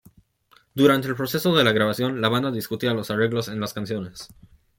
[0.73, 4.29] Durante el proceso de grabación, la banda discutía los arreglos en las canciones.